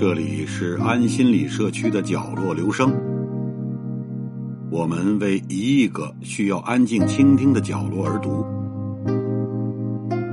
[0.00, 2.90] 这里是安心理社区的角落，留声。
[4.70, 8.46] 我们为一亿个需要安静倾听的角落而读。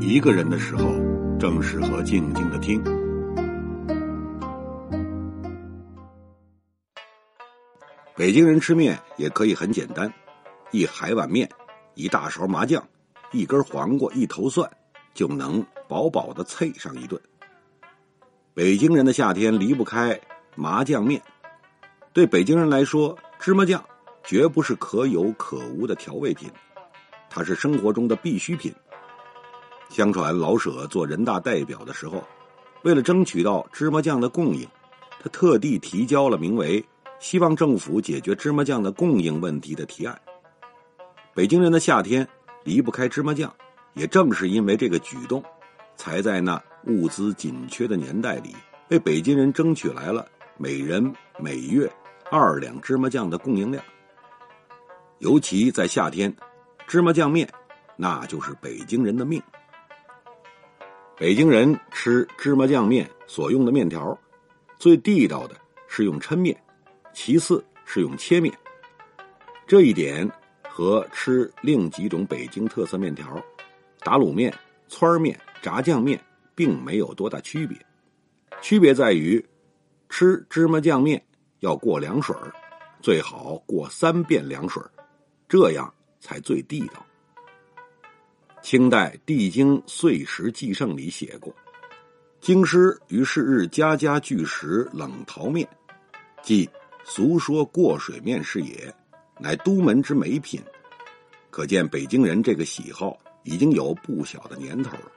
[0.00, 0.92] 一个人的时候，
[1.38, 2.82] 正适合静静的听。
[8.16, 10.12] 北京人吃面也可以很简单，
[10.70, 11.50] 一海碗面，
[11.94, 12.80] 一大勺麻酱，
[13.32, 14.70] 一根黄瓜，一头蒜，
[15.12, 17.20] 就能饱饱的脆上一顿。
[18.54, 20.18] 北京人的夏天离不开
[20.54, 21.20] 麻酱面，
[22.12, 23.84] 对北京人来说，芝麻酱
[24.22, 26.48] 绝不是可有可无的调味品，
[27.28, 28.72] 它是生活中的必需品。
[29.90, 32.22] 相传老舍做人大代表的时候，
[32.84, 34.68] 为了争取到芝麻酱的供应，
[35.20, 36.84] 他特地提交了名为
[37.18, 40.20] “希望政府解决芝麻酱的供应问题”的提案。
[41.34, 42.26] 北京人的夏天
[42.64, 43.52] 离不开芝麻酱，
[43.94, 45.42] 也正是因为这个举动，
[45.96, 46.62] 才在那。
[46.86, 48.54] 物资紧缺的年代里，
[48.90, 51.90] 为北京人争取来了每人每月
[52.30, 53.82] 二两芝麻酱的供应量。
[55.20, 56.36] 尤其在夏天，
[56.86, 57.48] 芝麻酱面
[57.96, 59.42] 那就是北京人的命。
[61.16, 64.18] 北京人吃芝麻酱面所用的面条，
[64.78, 65.56] 最地道的
[65.88, 66.54] 是用抻面，
[67.14, 68.52] 其次是用切面。
[69.66, 70.30] 这一点
[70.68, 73.42] 和吃另几种北京特色面条——
[74.04, 74.52] 打卤面、
[74.90, 76.22] 汆面、炸酱面。
[76.56, 77.76] 并没有多大区别，
[78.62, 79.44] 区别在于
[80.08, 81.20] 吃芝麻酱面
[81.58, 82.54] 要过凉水儿
[83.02, 84.88] 最好过三遍凉水儿
[85.48, 87.04] 这样才最地道。
[88.62, 91.52] 清代《地经岁时记胜》里写过
[92.40, 95.68] ：“京师于是日家家俱食冷淘面，
[96.40, 96.70] 即
[97.04, 98.92] 俗说过水面是也，
[99.38, 100.62] 乃都门之美品。”
[101.50, 105.12] 可见北京人这个喜好已经有不小的年头了。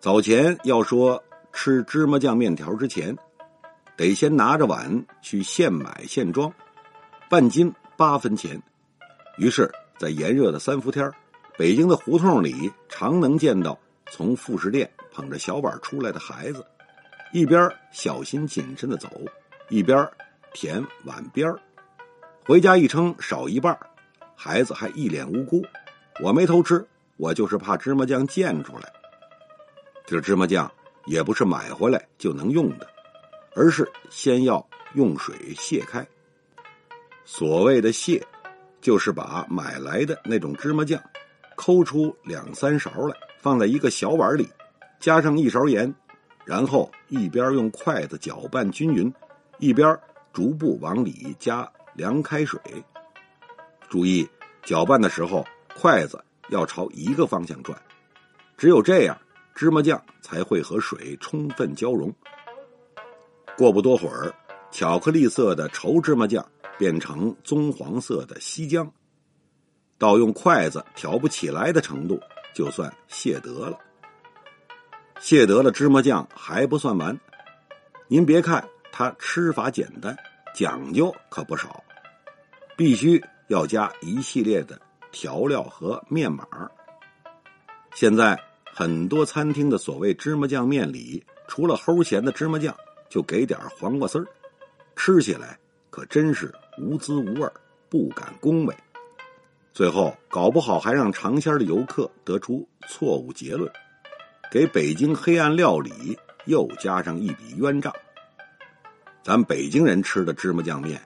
[0.00, 1.22] 早前要说
[1.52, 3.16] 吃芝麻酱面条之前，
[3.96, 6.52] 得先拿着碗去现买现装，
[7.30, 8.60] 半斤八分钱。
[9.38, 11.08] 于是，在炎热的三伏天
[11.56, 13.78] 北京的胡同里常能见到
[14.10, 16.66] 从副食店捧着小碗出来的孩子，
[17.32, 19.08] 一边小心谨慎的走，
[19.68, 20.08] 一边
[20.56, 21.60] 舔碗边儿
[22.42, 23.78] 回家一称少一半，
[24.34, 25.62] 孩子还一脸无辜
[26.24, 26.82] ：“我没偷吃，
[27.18, 28.90] 我就是怕芝麻酱溅出来。”
[30.06, 30.70] 这芝麻酱
[31.04, 32.88] 也不是买回来就能用的，
[33.54, 36.06] 而是先要用水卸开。
[37.26, 38.24] 所谓的卸，
[38.80, 40.98] 就是把买来的那种芝麻酱
[41.54, 44.48] 抠出两三勺来，放在一个小碗里，
[44.98, 45.94] 加上一勺盐，
[46.46, 49.12] 然后一边用筷子搅拌均匀，
[49.58, 49.94] 一边
[50.36, 52.60] 逐步往里加凉开水。
[53.88, 54.28] 注意，
[54.62, 55.42] 搅拌的时候
[55.74, 57.80] 筷子要朝一个方向转，
[58.58, 59.18] 只有这样。
[59.54, 62.14] 芝麻酱才会和水充分交融。
[63.56, 64.30] 过不多会儿，
[64.70, 66.46] 巧克力色的稠芝麻酱
[66.76, 68.86] 变成棕黄色的稀浆，
[69.96, 72.20] 到用筷子挑不起来的程度，
[72.54, 73.78] 就算卸得了。
[75.18, 77.18] 卸得了芝麻酱还不算完，
[78.06, 80.16] 您别看它吃法简单，
[80.54, 81.84] 讲究可不少，
[82.78, 84.80] 必须要加一系列的
[85.12, 86.46] 调料和面码。
[87.94, 88.40] 现在。
[88.78, 92.76] 很多餐厅的所谓芝麻酱面里，除了齁咸的芝麻酱，
[93.08, 94.26] 就给点黄瓜丝儿，
[94.94, 95.58] 吃起来
[95.88, 97.50] 可真是无滋无味，
[97.88, 98.76] 不敢恭维。
[99.72, 103.72] 最后搞不好还让尝鲜的游客得出错误结论，
[104.50, 107.90] 给北京黑暗料理又加上一笔冤账。
[109.26, 111.02] 咱北京人吃的芝麻酱面，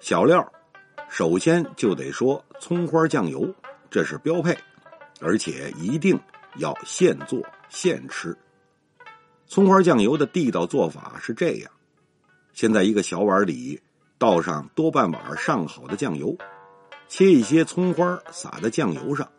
[0.00, 0.52] 小料
[1.08, 3.54] 首先就得说葱花酱油，
[3.88, 4.58] 这是标配，
[5.20, 6.18] 而且一定。
[6.56, 7.40] 要现做
[7.70, 8.36] 现吃，
[9.46, 11.70] 葱花酱油的地道做法是这样：
[12.52, 13.80] 先在一个小碗里
[14.18, 16.36] 倒上多半碗上好的酱油，
[17.08, 19.30] 切一些葱花撒在酱油上，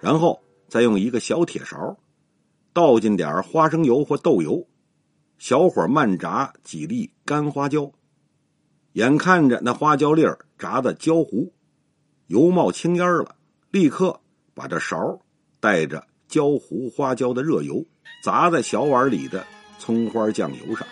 [0.00, 1.98] 然后再用一个小铁勺
[2.72, 4.66] 倒进点花生油或豆油，
[5.38, 7.90] 小火慢炸几粒干花椒。
[8.92, 11.52] 眼看着那花椒粒儿炸的焦糊，
[12.26, 13.36] 油冒青烟了，
[13.70, 14.20] 立刻
[14.54, 15.20] 把这勺
[15.60, 16.06] 带着。
[16.28, 17.86] 焦糊花椒的热油
[18.20, 19.46] 砸在小碗里的
[19.78, 20.84] 葱花酱油上，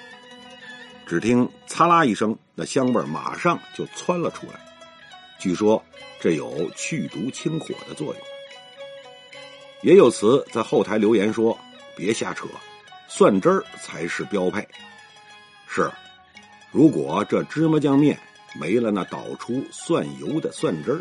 [1.08, 4.52] 只听“擦啦”一声，那香味马上就窜了出来。
[5.40, 5.84] 据说
[6.20, 8.16] 这有去毒清火的作用。
[9.82, 11.58] 也有词在后台留言说
[11.96, 12.46] ：“别瞎扯，
[13.16, 14.66] 蒜汁儿才是标配。”
[15.68, 15.88] 是，
[16.72, 18.18] 如果这芝麻酱面
[18.58, 21.00] 没了那导出蒜油的蒜汁儿，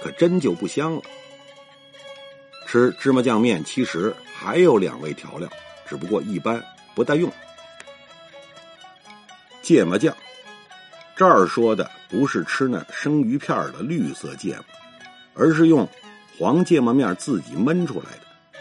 [0.00, 1.02] 可真就不香了。
[2.68, 5.50] 吃芝麻酱面其实还有两味调料，
[5.88, 6.64] 只不过一般
[6.94, 7.28] 不带用。
[9.60, 10.16] 芥末酱，
[11.16, 14.64] 这儿说的不是吃那生鱼片的绿色芥末，
[15.34, 15.88] 而是用
[16.38, 18.58] 黄芥末面自己焖出来的。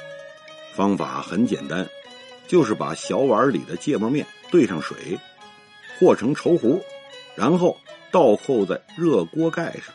[0.73, 1.87] 方法很简单，
[2.49, 5.17] 就是把小碗里的芥末面兑上水，
[5.99, 6.83] 和成稠糊，
[7.35, 7.77] 然后
[8.11, 9.93] 倒扣在热锅盖上。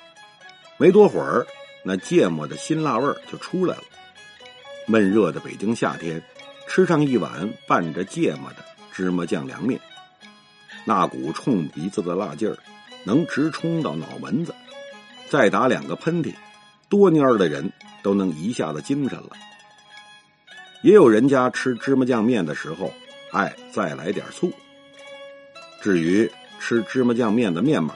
[0.76, 1.44] 没多会儿，
[1.84, 3.82] 那芥末的辛辣味儿就出来了。
[4.86, 6.22] 闷热的北京夏天，
[6.68, 9.80] 吃上一碗拌着芥末的芝麻酱凉面，
[10.84, 12.56] 那股冲鼻子的辣劲儿，
[13.02, 14.54] 能直冲到脑门子。
[15.28, 16.32] 再打两个喷嚏，
[16.88, 19.30] 多蔫的人都能一下子精神了。
[20.84, 22.92] 也有人家吃芝麻酱面的时候，
[23.32, 24.52] 爱再来点醋。
[25.80, 27.94] 至于吃芝麻酱面的面码，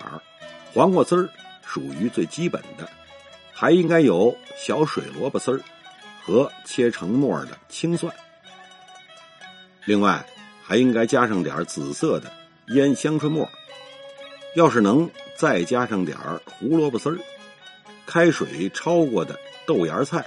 [0.73, 1.29] 黄瓜丝儿
[1.67, 2.89] 属于最基本的，
[3.53, 5.61] 还应该有小水萝卜丝儿
[6.23, 8.11] 和切成末的青蒜。
[9.85, 10.25] 另外，
[10.63, 12.33] 还应该加上点紫色的
[12.69, 13.47] 腌香椿末。
[14.57, 17.19] 要是能再加上点胡萝卜丝儿，
[18.07, 20.25] 开水焯过的豆芽菜，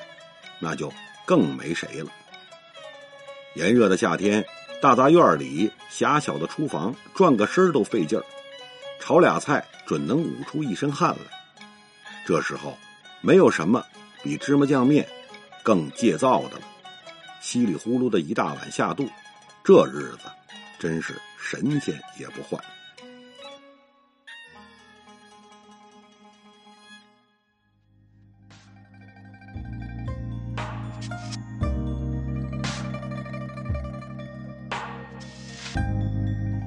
[0.60, 0.94] 那就
[1.26, 2.12] 更没谁了。
[3.56, 4.46] 炎热的夏天，
[4.82, 8.24] 大杂院里狭小的厨房转个身都费劲儿，
[9.00, 11.74] 炒俩菜准能捂出一身汗来。
[12.26, 12.78] 这时候，
[13.20, 13.84] 没有什么
[14.24, 15.08] 比芝麻酱面
[15.64, 16.64] 更解燥的了。
[17.42, 19.10] 稀里呼噜的一大碗下肚，
[19.64, 20.30] 这日子
[20.80, 22.64] 真是神仙也不换。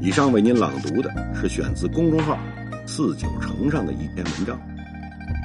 [0.01, 2.39] 以上为您朗读的是选自公众号
[2.87, 4.61] “四九城”上的一篇文章，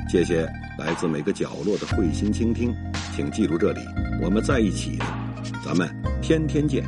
[0.09, 0.45] 谢谢
[0.77, 2.75] 来自每个角落的慧心倾听，
[3.15, 3.79] 请记住这里，
[4.21, 5.05] 我们在一起呢，
[5.65, 5.89] 咱们
[6.21, 6.83] 天天见。